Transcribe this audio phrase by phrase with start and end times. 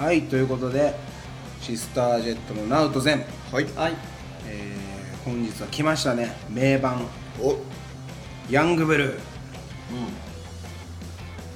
[0.00, 0.94] はいということで
[1.60, 3.64] シスタージェットのナウトゼン、はい。
[3.74, 3.92] はい。
[4.48, 6.34] えー本日は来ましたね。
[6.48, 7.02] 名盤。
[7.38, 7.58] お。
[8.50, 9.20] ヤングブルー。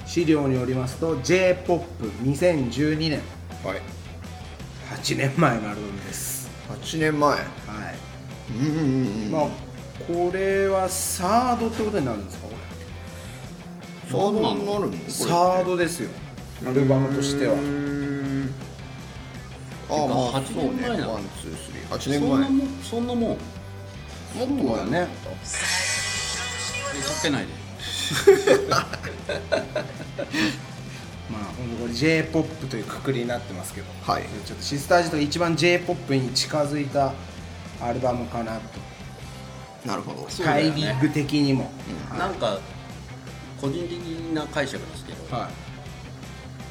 [0.05, 3.23] 資料によりますと j p o p 2 0 1 2年
[3.65, 3.81] はい。
[4.95, 6.51] 8年前のアルバムです。
[6.69, 7.41] 8年前はい。
[8.51, 9.49] うんうんうんまあ
[10.07, 12.49] これはサードってことになるんですか？
[12.49, 12.55] こ
[14.11, 14.93] サードになるの？
[15.09, 16.11] サードですよ。
[16.67, 17.55] アルバムとしては
[19.95, 20.71] ああまあ8そうね。
[20.73, 21.15] 年前なの。
[21.15, 22.39] ワンツースリー8そ年前。
[22.39, 23.21] んなもんそんなもん。
[23.29, 23.39] もっ
[24.71, 25.07] とだね。
[25.07, 25.09] か
[27.23, 27.53] けないで
[31.31, 33.87] まあ本当これ j p o p というくくりになってますけど。
[34.03, 34.23] はい。
[34.45, 37.13] ちょっとシスタージェットが一番 j p o p に近づいた
[37.81, 39.89] アルバムかなと。
[39.89, 40.27] なるほど。
[40.43, 41.71] タイミング的にも、
[42.19, 42.59] なんか
[43.61, 43.99] 個人的
[44.35, 45.49] な解釈ですけど、はい。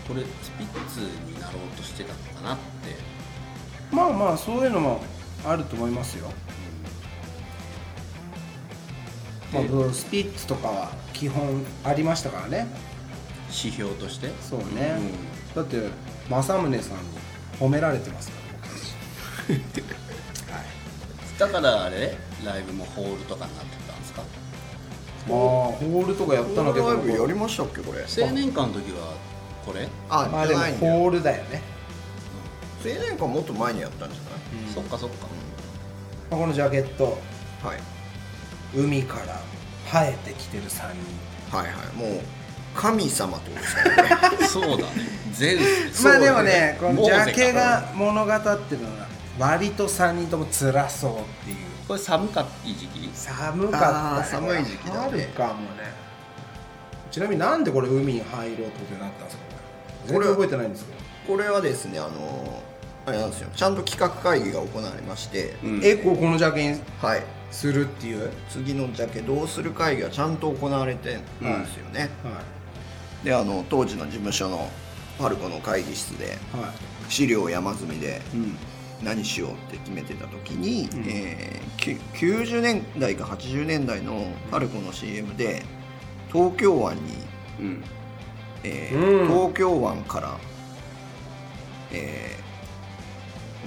[0.08, 1.00] これスピッツ
[1.32, 2.64] になろうとしてたのかなって
[3.94, 5.02] まあまあそういうのも
[5.46, 6.32] あると思いますよ、
[9.54, 12.68] まあ、ブスピッツとかは基本ありましたからね。
[13.56, 14.30] 指標として？
[14.42, 14.98] そうね、
[15.56, 15.78] だって
[16.28, 17.04] 政宗さんに
[17.60, 18.38] 褒められてますか
[21.40, 22.18] ら だからあれ？
[22.44, 24.24] ライブもホールとかになってたんですか？
[25.28, 28.00] 僕まあホールとかやったのこのライブやりましたっけこれ。
[28.02, 29.14] 青年館の時は
[29.66, 31.62] これ、あまあでもホールだよね、
[32.84, 35.28] 青年館もっと前にやったんじゃないそっかそっか
[36.30, 37.04] まあ、このジャケット、
[37.62, 39.40] はい、海から
[39.86, 40.92] 生えてきてる3
[41.52, 42.22] 人はいはいもう
[42.76, 44.84] 神様ってことですかねそうだね
[45.32, 55.94] ゼウスですまあでもねこのジャケが物語ってるのが割と3人とも辛そうっていうこれ寒かった時期寒かった寒い時期だね春かもね
[57.12, 59.44] ちなみになんでこれ海に入ろうってことになったんですか
[60.08, 62.64] これ全然覚えてないんですけどこれはですねあの
[63.06, 63.50] あれなんですよ。
[63.56, 65.82] ちゃんと企画会議が行われまして、うん。
[65.84, 67.86] えこうこのジャケにはいする？
[67.86, 68.16] ってい。
[68.16, 72.42] う、次のジャケどうする会議がちゃんと行われてるんですよね、は
[73.24, 74.70] であの当時の事務所の
[75.20, 76.30] パルコの会議室でい。
[76.58, 76.74] は
[77.10, 78.58] 資料山積みでいうん。
[79.04, 81.06] 何しようって決めてた時に、うん。
[81.10, 81.92] えーき
[82.26, 85.64] 90年代か80年代のパルコの CM で
[86.32, 87.02] 東京湾に、
[87.60, 87.84] うん。
[88.64, 89.28] えーうん。
[89.28, 90.38] 東京湾から、
[91.92, 92.43] えー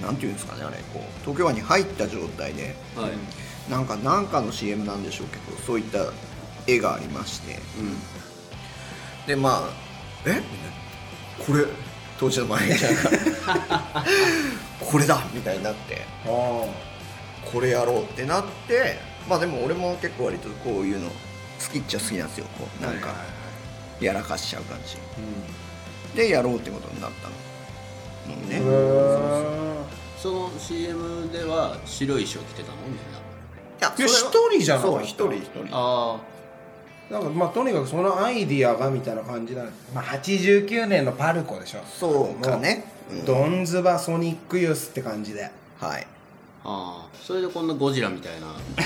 [0.01, 1.01] なんていうんですかねあれこう。
[1.21, 5.99] 東京湾に入った状態ではい、なんかなんかの CM なんでしょうけどそういった
[6.67, 7.59] 絵がありまして。
[9.27, 9.69] でまあ
[10.25, 10.29] え？
[10.29, 11.65] みたいなこれ
[12.19, 14.05] 当時のマネージャーが
[14.79, 15.21] これだ！
[15.33, 16.65] みたいになってあ
[17.45, 18.97] これやろうってなって
[19.27, 21.13] まあでも俺も結構割とこういうの好
[21.71, 22.45] きっちゃ好きなんですよ。
[22.57, 23.09] こうあなんか
[23.99, 24.97] やらかしちゃう感じ。
[25.17, 26.15] うん。
[26.15, 27.33] でやろうってことになったの。
[28.27, 28.59] のね
[30.27, 32.77] その CM では白い衣装着てたの？
[32.85, 32.99] みんな。
[33.79, 35.67] いや一人じゃなそう一人一人。
[35.71, 36.19] あ
[37.09, 41.79] なんかまあとにかくそのアイディアがみたいな感じなんまあ89年のパルコでしょ。
[41.85, 42.57] そうか。
[42.57, 42.83] ね。
[43.09, 43.25] うん。
[43.25, 45.49] ドンズバソニックユースって感じで。
[45.79, 46.05] はい。
[46.65, 48.47] ああそれでこんなゴジラみたいな。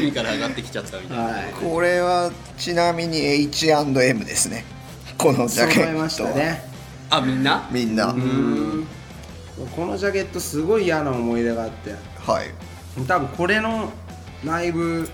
[0.00, 1.52] 海から上がってきちゃったみたいな、はい。
[1.52, 4.64] これはちなみに H&M ですね。
[5.16, 6.64] このジャケット揃いましたね。
[7.10, 7.68] あみんな？
[7.70, 8.88] みんな、うん
[9.66, 11.94] このジャケットすごい嫌な思い出があって。
[12.18, 12.46] はい。
[13.06, 13.90] 多分これの
[14.44, 15.08] ライブ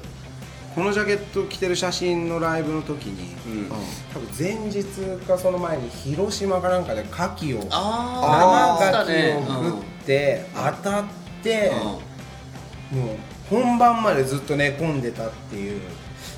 [0.74, 3.68] このジャケット着てる写真のライブの時にうん。
[4.12, 4.84] 多分前日
[5.26, 11.04] かその前に広島かなんかで牡蠣をああ生牡蠣を食って当たっ
[11.42, 11.72] て
[12.90, 13.16] もう
[13.50, 15.80] 本番までずっと寝込んでたっていう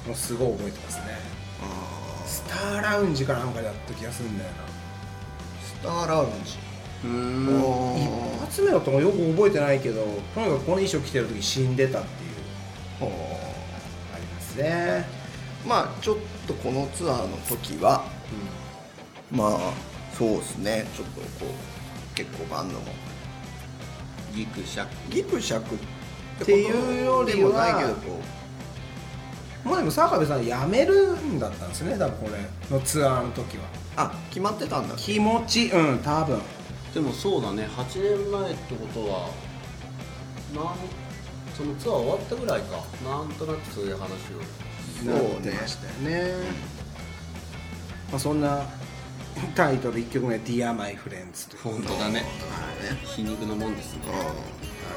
[0.06, 1.04] のをすごい覚えてますね。
[2.26, 4.50] スターラウンジかなんかでやった気がするんだよ
[5.62, 6.59] スターラウンジ
[7.05, 7.47] うん。
[7.97, 10.03] 一発目のともよく覚えてないけど
[10.34, 13.11] とにかくこの衣装着てる時死んでたっていう。
[14.15, 15.05] ありますね。
[15.66, 16.16] まあちょっ
[16.47, 18.05] とこのツアーの時は
[19.31, 19.58] まあ
[20.17, 20.87] そうですね。
[20.94, 22.85] ちょっとこう結構バンドも
[24.35, 24.91] ギクシャク。
[25.11, 25.79] ギクシャクっ
[26.43, 28.20] っていうよりもないけどこ
[29.64, 31.99] もうでも坂部さん辞めるんだったんですね。
[31.99, 32.37] 多分こ
[32.70, 33.64] れのツアーの時は。
[33.64, 33.67] う
[33.97, 34.94] あ決まってたんだ。
[34.97, 36.41] 気持ちうん多分
[36.94, 37.69] でもそうだね。
[37.76, 39.28] 8年前ってことは
[40.54, 40.75] なん
[41.56, 42.82] そのツアー終わったぐらいか。
[43.04, 44.10] なんとなくそういう話を。
[45.04, 45.20] そうね。
[45.22, 46.34] なってましたよね
[48.10, 48.64] まあ、そんな
[49.54, 52.25] タイトル1曲目「Dear My Friends」本当だね。
[53.04, 54.00] 皮肉のもんですね。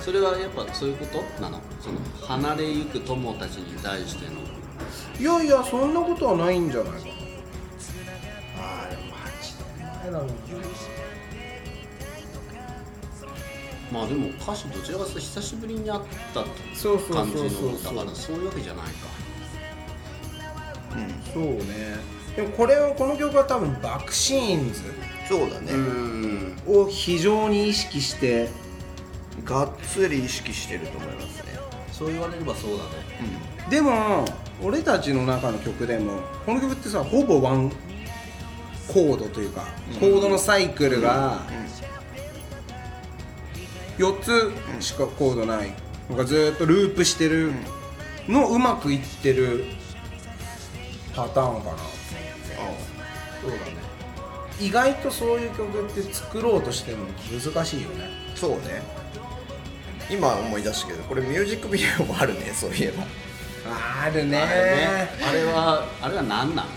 [0.01, 1.61] それはやっぱそういうことなの？
[1.79, 4.41] その離れゆく友たちに対しての。
[5.19, 7.03] いやいやそんなことはないんじゃないかな。
[8.57, 9.13] ああでも8
[9.77, 10.33] 年前前だもんな
[13.93, 16.01] まあでも歌詞どちらかというと久しぶりに会っ
[16.33, 16.43] た
[16.73, 17.43] そうそう感じの
[17.83, 18.91] だからそういうわけじゃないか。
[21.31, 21.63] そうね。
[22.35, 24.81] でもこれはこの曲は多分バックシーンズ。
[25.29, 26.55] そうだね、ん。
[26.67, 28.49] を非常に意識して
[29.45, 31.53] がっつり意識してると思いますね。
[31.91, 32.89] そう言われればそうだね。
[33.69, 34.25] でも
[34.61, 37.69] 俺たちの中の曲でもこの曲ってさほぼワン
[38.87, 39.65] コードというか、
[39.99, 41.41] コードのサイクルが
[43.97, 44.51] 4つ
[44.83, 45.71] しかコードない。
[46.09, 47.51] のがずーっとループしてる。
[48.27, 49.65] のうまくいってる。
[51.15, 51.77] パターンかな。
[53.41, 53.61] そうだね。
[54.59, 58.09] 意外とそういう曲って作ろうとしても難しいよね。
[58.35, 58.81] そうね。
[60.09, 63.03] 今思い出したけどこれミュージックビデオもあるね そういえば。
[64.05, 64.37] あるね。
[64.37, 65.09] あれね。
[65.29, 66.67] あれはあれは何なん？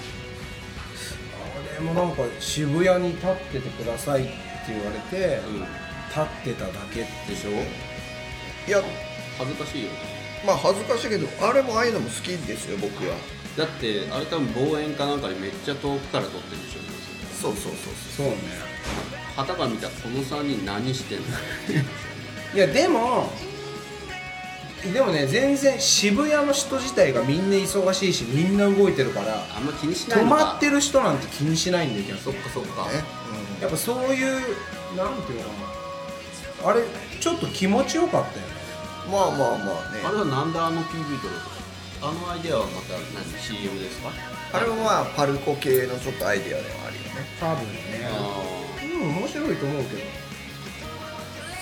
[1.78, 4.32] 俺もなんか渋谷に立っててくださいって
[4.68, 5.66] 言われて、うん
[6.16, 7.50] 立ってただけでしょ？
[8.66, 8.82] いや
[9.38, 9.90] 恥ずかしいよ。
[9.90, 9.98] ね
[10.46, 13.14] まあ恥ずかしいけどあれもああいうのも好きですよ僕は。
[13.56, 16.80] だってあれ多分望遠かなんかでめっちゃ遠くから撮ってるでしょ。
[17.42, 18.26] そうそうそうそう。
[18.28, 18.36] ね。
[19.36, 21.24] 旗が見たらこの3人何してんの？
[22.54, 23.30] いやでも
[24.92, 30.44] でもね全然渋谷の人自体がみんな忙しいしみんな動いてるからあんま気にしない止のか。
[30.44, 32.84] まってる人なんて気にしないんだよ逆そっにかそっか。
[32.90, 33.02] ね、
[33.60, 34.32] やっぱそういう
[34.96, 35.75] なんていうのかな
[36.64, 36.82] あれ
[37.20, 38.52] ちょっと気持ちよかったよね。
[39.06, 40.00] うん、まあまあまあね。
[40.04, 41.40] あれはなんであの PV 撮ろう
[42.00, 44.10] とあのアイデアはまた何 CM ですか？
[44.52, 47.08] あれもまあパルコ系のちょっとアイデアではあるよね。
[47.40, 48.42] 多分ねあ
[48.82, 50.02] うん面白いと思うけど。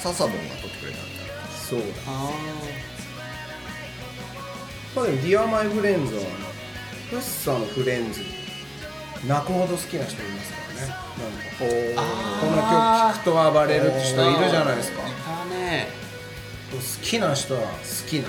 [0.02, 1.06] 笹ボンが撮ってくれたんだ
[1.66, 1.84] そうだ。
[2.06, 2.30] あ
[4.94, 6.44] まあでも「Dear My Friends」はあの
[7.10, 8.20] フッサのフレンズ
[9.26, 10.58] 泣くほど好きな人いますか？
[10.58, 10.80] らね。
[10.80, 12.70] なんかこの曲
[13.14, 15.02] 聴くと暴れるって人いるじゃないですか。
[15.02, 15.88] いたね。
[16.72, 17.66] 好きな人は好
[18.08, 18.28] きな。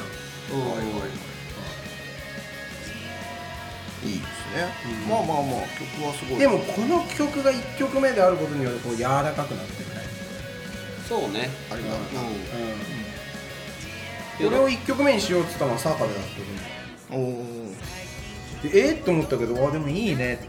[4.05, 4.69] いいですね、
[5.09, 6.39] まあまあまあ曲はすごい。
[6.39, 9.95] でもこの曲が1曲目であることによってこう柔らかくなってるね
[11.09, 11.49] そうね。
[11.71, 11.99] あれだな、う
[14.45, 17.43] ん、これを1曲目にしようって言ったのは坂部だったけおお
[18.63, 20.39] どでえっと思ったけどあでもいいね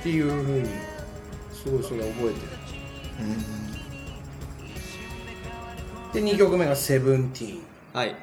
[0.00, 0.68] っていうふうに
[1.64, 2.40] すごいそれ覚えて
[6.20, 6.24] る。
[6.24, 7.62] で2曲目が「セブンティーン。
[7.92, 8.14] はい。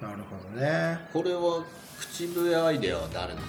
[0.00, 0.98] なるほどね。
[1.12, 1.62] これは
[2.00, 3.46] 口笛アイデアは誰なの？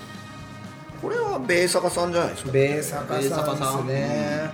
[1.01, 2.51] これはベーサカさんじゃないですか。
[2.51, 4.51] ベーサカささんんですね、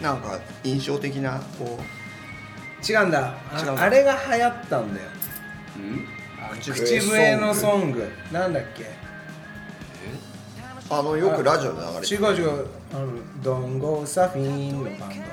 [0.00, 1.78] なんか印象的なこ
[2.88, 3.34] 違うんだ。
[3.76, 5.08] あれが流行ったんだよ。
[5.76, 6.06] うん。
[6.60, 8.10] 口口笛のソング。
[8.32, 8.84] なんだっけ？
[8.84, 8.86] う
[10.90, 13.08] あのよくラジオで流れて違う違うあの
[13.42, 15.24] ドンゴサフィンのバン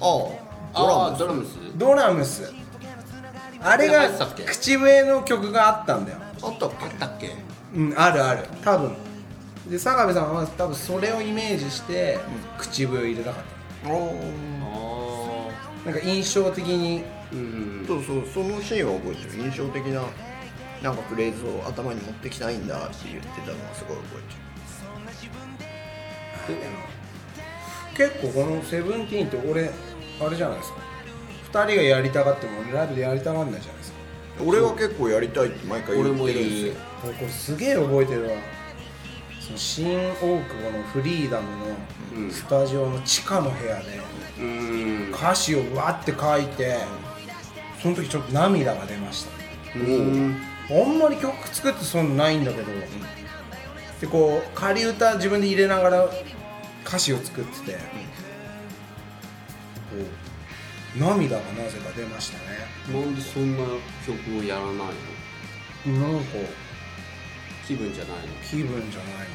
[0.00, 0.28] あ
[0.74, 1.56] あドラムああドラムス。
[1.76, 2.52] ドドラムス。
[3.60, 4.08] あれが
[4.46, 6.18] 口笛の曲があったんだよ。
[6.42, 7.34] あったっあったっけ？
[7.74, 8.44] うんあるある。
[8.62, 8.94] 多分。
[9.68, 12.18] で坂部さんは多分それをイメージして
[12.58, 13.44] 口笛を入れたかっ
[13.84, 15.50] けおお
[15.84, 17.02] なんか印象的に。
[17.02, 17.36] ーう
[17.84, 17.86] ん。
[17.86, 19.44] そうそうそのシーンは覚えてる。
[19.44, 20.02] 印象的な
[20.82, 24.47] なんかフレーズを頭に持ってきたいんだって言ってたのはすごい覚えてる
[27.96, 29.70] 結構この「セブンティーンって俺
[30.20, 30.78] あれじゃないですか。
[31.52, 33.98] 2人がやりたがっても俺ライブでやりたがんないじゃないですか。
[34.44, 36.74] 俺は結構やりたいって毎回言ってるんですよ。
[37.04, 38.28] 俺これすげえ覚えてるわ。
[39.40, 40.38] その新大久保
[40.78, 41.46] のフリーダム
[42.14, 42.28] うん。
[42.28, 43.82] のスタジオの地下の部屋で
[44.38, 45.10] うん。
[45.12, 46.78] 歌詞をわって書いて
[47.82, 49.30] その時ちょっと涙が出ました。
[49.78, 50.36] うん。
[50.70, 52.66] あんまり曲作ってそんなないんだけど、
[54.00, 56.10] でこう仮歌自分で入れながら
[56.88, 57.78] 歌詞を作ってて、こ
[60.96, 62.98] う涙がなぜか出ましたね。
[62.98, 63.64] なんでそんな
[64.06, 64.74] 曲をやらない
[65.86, 66.08] の？
[66.12, 66.26] なんか
[67.66, 68.34] 気分じゃないの？
[68.42, 69.28] 気分じゃない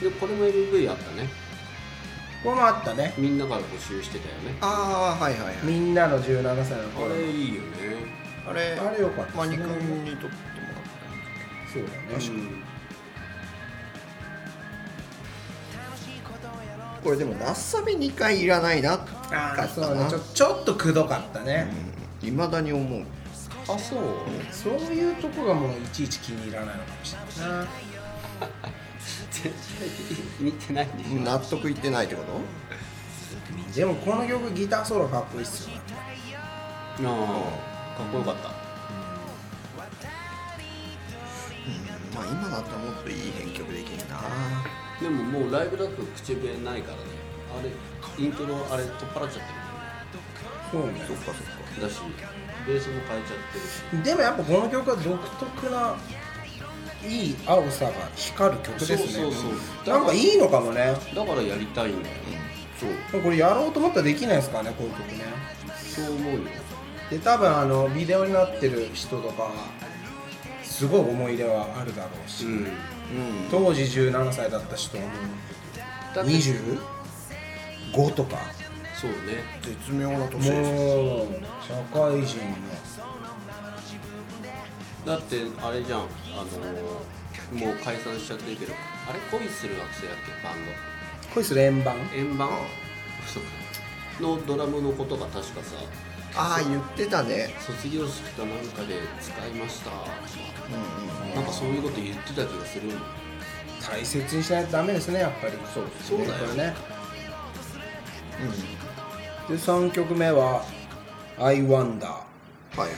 [0.00, 0.10] の。
[0.10, 1.28] でこれも MV あったね。
[2.44, 3.12] これもあったね。
[3.18, 4.56] みんなから募集してたよね。
[4.60, 5.56] ああはいはいはい。
[5.64, 7.68] みんなの17歳のあ頃れいいよね。
[8.48, 9.66] あれあれよかったマニ君
[10.04, 10.32] にとってもらっ
[11.72, 12.32] そうだね、う
[12.62, 12.62] ん
[17.02, 20.02] これでもラッサビ2回いらないなあかったあそうね。
[20.02, 21.68] なちょちょっとくどかったね、
[22.22, 23.02] いまだに思う。
[23.70, 24.00] あそう。
[24.50, 27.68] そういうとこがもういちいち気に入らないのかもしれないな。
[29.30, 29.52] 絶対
[30.40, 31.20] 見てないでしょ。
[31.20, 32.40] 納得いってないってこと？
[33.74, 35.82] でもこの曲ギターソロかっこいいっすよね。
[37.04, 37.08] あ
[37.96, 37.98] あ。
[37.98, 38.48] かっこよかった。
[42.14, 44.18] まあ今だったらもっといい編曲できるな
[45.00, 47.02] でももうライブだと口笛ないからね。
[47.58, 47.70] あれ
[48.24, 49.58] イントロあれ取っ払っちゃって
[50.70, 51.00] そうね。
[51.06, 51.58] そっかそっか。
[51.76, 52.00] るだし
[52.66, 54.04] ベースも変えちゃってるし。
[54.04, 55.96] でもやっぱこの曲は独特な
[57.06, 58.98] いい青さが光る曲ですね。
[58.98, 59.52] そうそう
[59.84, 59.94] そう。
[59.94, 60.94] なんかいいのかもね。
[61.14, 62.16] だからやりたいんだよ
[63.10, 63.22] そう。
[63.22, 65.24] これやろうと思ったらできないですかねこういう曲ね。
[65.78, 66.40] そう思うよ。
[67.10, 69.50] で多分あのビデオになってる人とか
[70.78, 72.52] すごい思い入れはあるだろうし、うん。
[72.52, 72.68] うん。
[73.50, 75.12] 当時17歳だった人はもう
[76.14, 76.30] だって。
[76.30, 78.36] 25とか。
[78.94, 79.42] そうね。
[79.60, 80.50] 絶妙な年です。
[80.50, 81.26] よもう
[81.66, 82.38] 社会人
[85.04, 85.98] だってあれじゃん。
[86.00, 88.72] あのもう解散しちゃってるけど。
[89.08, 90.30] あれ恋する惑星だっけ？
[90.46, 90.72] バンの
[91.34, 91.96] 恋する円盤？
[91.96, 92.50] ド円盤？
[94.20, 95.74] のドラムのことが確かさ。
[96.36, 97.52] ああ言ってたね。
[97.58, 99.90] 卒業式かなんかで使いました
[100.70, 102.90] うんうんなんかそういうこと言ってた気がする
[103.80, 105.52] 大切にしないとダメですねやっぱり。
[105.72, 106.74] そうそうだよこれね。
[109.48, 110.64] で3曲目は
[111.38, 112.92] 「I Wonder」はいはいはい。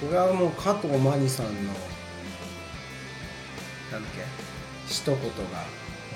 [0.00, 1.52] これはもう加藤真理さんの
[3.92, 4.24] なんだっけ
[4.88, 5.22] 一言が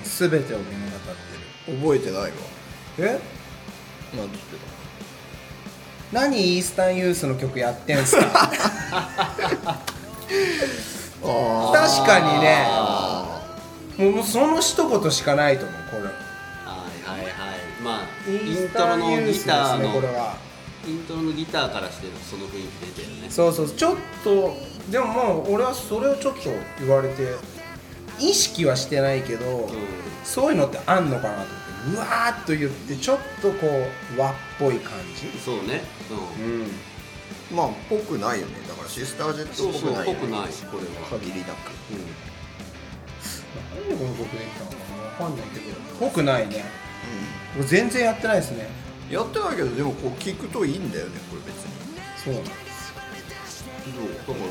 [0.03, 0.99] 全てを物語っ
[1.65, 2.27] て覚えてないわ。
[2.27, 2.33] る
[2.99, 3.03] え？
[3.05, 3.21] なんて
[4.13, 4.80] 言って
[6.11, 8.49] 何イースタンユースの曲やってんすか？
[11.21, 12.65] 確かにね。
[14.13, 16.03] もうその一言しかないと思うこれ。
[16.03, 16.11] はい
[17.05, 17.31] はいはい。
[17.83, 20.35] まあインントロのギターねこれのは。
[20.87, 23.27] イントロのギターからしてその雰囲気出てるね。
[23.29, 24.53] そうそうちょっと
[24.89, 26.41] でももう俺はそれをちょっと
[26.79, 27.35] 言われて
[28.19, 29.69] 意識はしてないけど、う
[30.23, 33.67] そういうのってあんのかなとうわーっと言ってちょっとこ
[34.15, 35.27] う和っぽい感じ？
[35.27, 35.81] んそうね。
[36.37, 36.47] うう
[37.53, 37.57] ん。
[37.57, 38.53] まあぽくないよね。
[38.67, 40.19] だからシスタージェットっぽそうそうくないよね。
[40.19, 41.07] ぽくないこれは。
[41.19, 41.71] 限りなく。
[41.89, 41.97] う
[43.79, 45.65] なんでこの曲できたのかなわかんないけど
[45.99, 46.65] ぽくないね。
[47.57, 48.67] もう全然やってないですね。
[48.75, 51.73] うんやってないけどでもこう聞くといいんだよねこれ別に。
[52.15, 52.33] そう。
[52.35, 52.49] なんで
[53.45, 53.91] すん
[54.25, 54.35] そう？
[54.37, 54.45] だか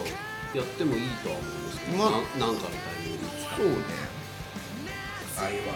[0.52, 2.10] らやってもいいとは思うんですけど、まあ。
[2.10, 3.74] ななんかのタイミングで使そうね、
[5.38, 5.72] ああいうわ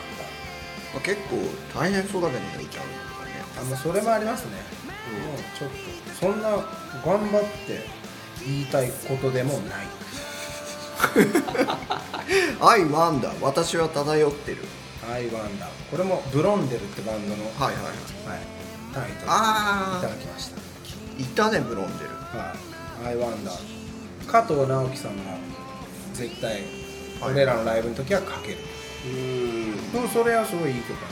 [0.95, 1.37] まあ、結構
[1.79, 3.75] 大変そうだけどね歌うのがね。
[3.75, 4.53] あそれもありますね、
[5.11, 5.27] うん。
[5.27, 5.77] もうちょっと
[6.21, 6.51] そんな
[7.05, 8.05] 頑張って
[8.45, 9.87] 言いたいことでもない
[12.61, 14.59] 「I wonder 私は漂ってる
[15.11, 15.69] 「アイワンダー。
[15.91, 17.95] これもブロンデルってバンドの、」はいはいはい。
[18.27, 18.41] はい、
[18.95, 20.57] タイトルいあただきました。
[20.57, 20.61] あ
[21.19, 22.11] いたねブロンデル。
[22.11, 22.55] は
[23.05, 24.27] い、アイワンダー。
[24.27, 25.23] 加藤直樹さんが
[26.15, 26.53] 絶対
[27.21, 27.33] はい。
[27.33, 28.59] 俺らのライブの時はかける、
[29.05, 29.93] うん。
[29.93, 31.07] でもそれはすごいいい曲だ。
[31.07, 31.09] な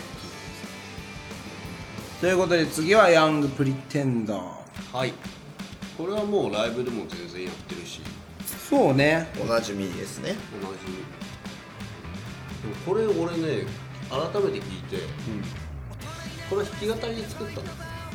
[2.20, 4.38] ということで次はヤングプリテンダー。
[4.96, 5.12] はい。
[5.98, 8.00] これはもうライブでも全然やってるし。
[8.46, 9.28] そうね。
[9.40, 10.36] おなじみですね。
[10.62, 10.78] 同じ。
[12.62, 13.66] でもこれ俺ね
[14.08, 14.98] 改めて聞いて
[16.48, 17.60] これ弾き語りで作った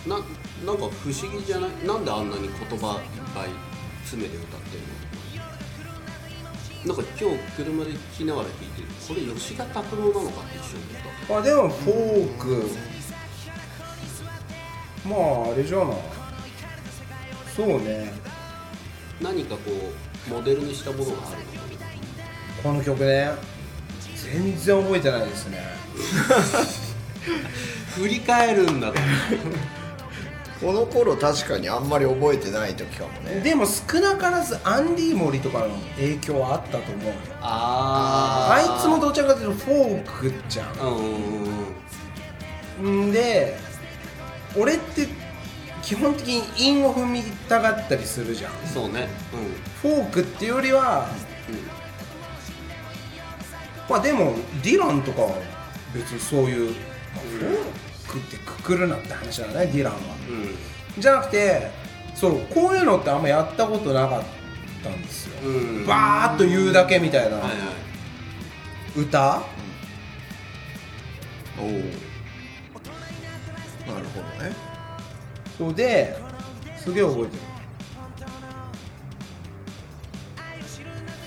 [0.10, 0.20] の？
[0.20, 0.24] な
[0.66, 1.70] なんか不思議じゃない？
[1.86, 3.02] なんであんなに言葉いっ
[3.36, 3.50] ぱい
[4.04, 5.07] 詰めて歌ってるの？
[6.86, 10.80] なんか今日車で聴きながら聞いてこれ吉田拓郎なのかって一瞬
[11.30, 12.68] 思っあでもフォーク。
[15.08, 15.16] ま
[15.50, 15.84] ああれじゃな。
[15.86, 15.88] い
[17.56, 18.14] そうね。
[19.20, 19.62] た何かこ
[20.30, 21.32] うモデルにしたものがあるのか
[22.64, 23.32] この曲ね。
[24.16, 25.64] 全然覚えてないですね。
[27.98, 29.00] 振り返るんだと
[30.60, 33.42] この頃確かにあんまり覚えてない時かもね。
[33.42, 37.14] でも少なからずアンディ・モリとかの影響はあったと思うよ。
[37.42, 40.80] ああいつもどちらかというとフォークじゃん。
[40.80, 40.98] うん
[42.82, 43.10] うんうん。
[43.10, 43.12] ん。
[43.12, 43.56] で
[44.56, 45.08] 俺って
[45.84, 48.52] 基本的に韻を踏みたがったりするじゃん。
[48.68, 49.08] そうね。
[49.82, 51.08] フォークっていうよりは
[51.48, 51.62] うんうん。
[53.88, 54.34] まあでも
[54.64, 55.36] ディランとかは
[55.94, 60.00] 別にそういう、まあフォークってくくるなって話だねディランは。
[60.30, 61.02] うん。
[61.02, 61.70] じゃなくて
[62.16, 64.24] そうこういうのってあんまやったことなかっ
[64.84, 65.50] たんですよ、う
[65.84, 65.86] ん。
[65.86, 67.38] バーッと言うだけみたいな
[68.96, 69.42] 歌、
[71.60, 71.74] おおな
[74.00, 74.56] るほどね。
[75.58, 76.16] そうで
[76.78, 77.42] すげえ覚えてる。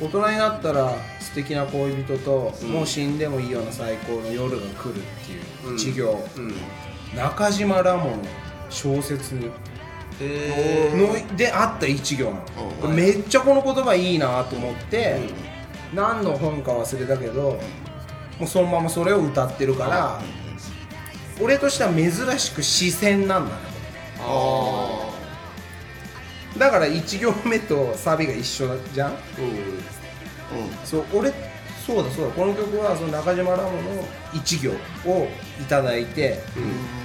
[0.02, 0.96] 大人になったら
[1.30, 2.68] 素敵な恋人と、うん。
[2.70, 5.76] もう死んでもいいような最高の夜が来るっていううん。
[5.76, 6.54] 一行、うん。
[7.16, 8.16] 中島ラモの
[8.68, 9.46] 小説の
[10.20, 11.36] へー。
[11.36, 12.42] であった一行なの、
[12.82, 15.20] うんめっちゃこの言葉いいなと思って、
[15.94, 17.60] 何の本か忘れたけど、
[18.38, 20.20] もうそのままそれを歌ってるから、
[21.40, 23.62] 俺としては珍しく視線なんだね。
[24.20, 25.10] あ
[26.58, 29.12] だから1行目とサビが一緒じゃん
[30.84, 31.32] そう俺
[31.86, 32.32] そうだそうだ。
[32.32, 34.70] この曲はその中島ラモの一行
[35.06, 35.28] を
[35.60, 37.00] いただいてうん。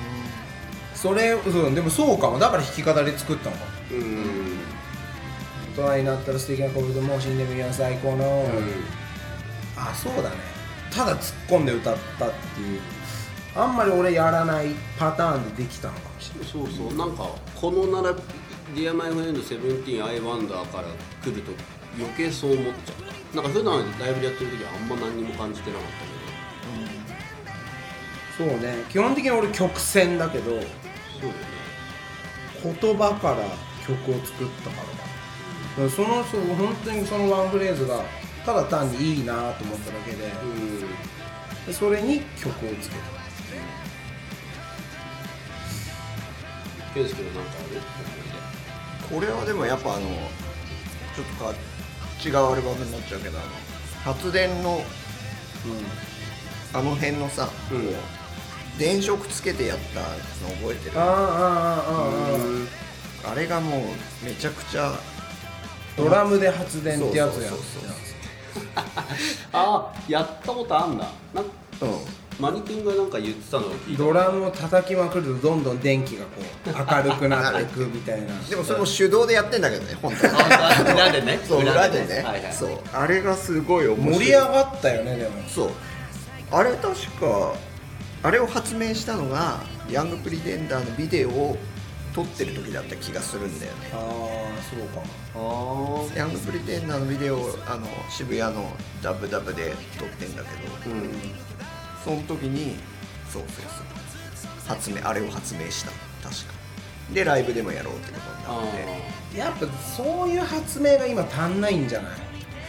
[0.93, 2.39] それそうでもそうかも。
[2.39, 3.65] だから弾き語り作ったのか。
[3.65, 4.75] もうん。
[5.77, 8.47] 大人になったら素敵な恋人もう死んでもいいや最高の、
[9.77, 10.35] あそうだね。
[10.89, 12.79] ただ突っ込んで歌ったっていう。
[13.55, 16.49] あんまり俺やらないパターンでできたのかもしれない。
[16.49, 16.97] そうそう。
[16.97, 18.15] なんかこのなら
[18.75, 20.87] 「Dear My Friend 17 I Wonder」から
[21.23, 21.51] 来ると
[21.97, 23.04] 余計そう思っちゃった
[23.35, 25.87] なんか普段ライブでやってる時はあんま何にも感じてなかっ
[28.37, 28.83] たそうね。
[28.89, 32.79] 基本的に俺曲線だけどけどそうだよね。
[32.81, 33.37] 言葉から
[33.85, 34.93] 曲を作ったからだ。
[34.93, 38.03] からそのそう本当にそのワンフレーズが
[38.45, 40.81] ただ単にいいなと思っただけでうん。
[41.65, 42.51] でそれに曲を
[42.81, 43.15] つけた。
[46.93, 47.81] 圭介はなんかある？
[49.15, 50.07] これはでもやっぱあの
[51.15, 51.53] ちょっとか
[52.23, 53.47] 違うアルバムになっちゃうけどあの
[54.03, 54.81] 発電の、うん、
[56.79, 57.89] あの辺のさ、うん、
[58.77, 60.05] 電飾つけてやったの
[60.57, 60.99] 覚えてる？
[60.99, 61.11] あああ
[63.25, 63.81] あああれがもう
[64.25, 64.91] めちゃくちゃ
[65.97, 67.55] ドラムで発電ってやつやん。
[69.51, 71.05] ああやったことあんだ。
[71.33, 71.47] なうん。
[72.39, 73.67] マニ君がなんか言ってたの？
[73.67, 78.33] を聞いたドラムを叩きまくるとどんどん電気がこう明るくなっていくみたいな。
[78.33, 80.33] ん、でもそれも手動でやってんだけどね本当は。
[80.77, 81.39] あ裏でね。
[81.47, 82.53] そう裏でね、はいはい。
[82.53, 82.69] そう。
[82.93, 84.13] あれがすごい面白い。
[84.19, 85.47] 盛り上がったよねでも。
[85.47, 85.69] そう。
[86.51, 87.53] あれ確か
[88.23, 91.57] あれを発明したのがヤングプリテンダーのビデオを
[92.13, 93.91] 撮ってる時だった気がするんだよね。
[93.93, 93.99] ああ
[94.61, 95.39] そうか。
[95.39, 100.73] もあヤングプリテンダーのビデオをあの渋谷のダブダブで撮ってんだけど。
[100.73, 101.54] あうん
[102.05, 102.75] その時に
[103.29, 104.67] そうそうそう。
[104.67, 105.91] 発明あれを発明した。
[106.23, 106.53] 確か。
[107.13, 108.73] でライブでもやろうってことになっ
[109.31, 109.37] て。
[109.37, 112.11] やっぱそういう発明が今足んないんじゃない？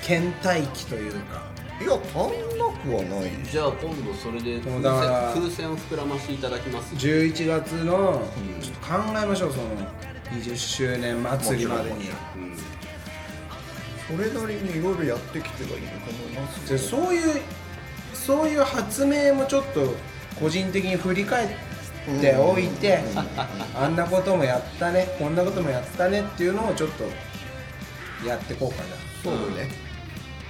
[0.07, 1.43] 倦怠期というか。
[1.79, 6.95] いや足んなくはないじゃあ今度それで風そうだから船風船を膨らましていただきます。
[6.95, 8.23] 11月の
[8.57, 8.63] うん。
[8.63, 9.67] ちょっと考えましょうその
[10.33, 12.09] 20周年祭りまでに。
[14.09, 17.43] それなりにいろいろやってきてはいると思いますでそういう
[18.27, 19.95] そういう発明もちょっと
[20.41, 21.49] 個人的に振り返っ
[22.21, 22.99] ておいて、
[23.75, 27.05] あんなこともやったねこんなこともやったねっていうのをちょっと
[28.27, 28.97] やっていこうかな。
[29.23, 29.69] そうね、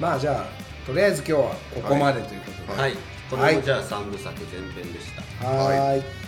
[0.01, 2.95] まあじゃあとりあえず今日はここまでということで、はい。
[3.29, 5.47] これはいもじゃあ三部作前編でした。
[5.47, 5.79] はーい。
[5.79, 6.26] はい